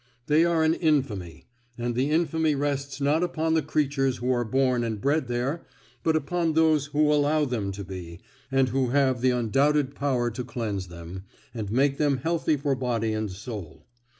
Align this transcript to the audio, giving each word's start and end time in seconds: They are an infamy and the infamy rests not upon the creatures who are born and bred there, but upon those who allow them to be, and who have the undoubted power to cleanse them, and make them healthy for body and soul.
They 0.25 0.43
are 0.45 0.63
an 0.63 0.73
infamy 0.73 1.45
and 1.77 1.93
the 1.93 2.09
infamy 2.09 2.55
rests 2.55 2.99
not 3.01 3.21
upon 3.21 3.53
the 3.53 3.61
creatures 3.61 4.17
who 4.17 4.31
are 4.31 4.43
born 4.43 4.83
and 4.83 4.99
bred 4.99 5.27
there, 5.27 5.67
but 6.01 6.15
upon 6.15 6.53
those 6.53 6.87
who 6.87 7.13
allow 7.13 7.45
them 7.45 7.71
to 7.71 7.83
be, 7.83 8.19
and 8.51 8.69
who 8.69 8.87
have 8.89 9.21
the 9.21 9.29
undoubted 9.29 9.93
power 9.93 10.31
to 10.31 10.43
cleanse 10.43 10.87
them, 10.87 11.25
and 11.53 11.71
make 11.71 11.97
them 11.99 12.17
healthy 12.17 12.57
for 12.57 12.73
body 12.73 13.13
and 13.13 13.29
soul. 13.31 13.85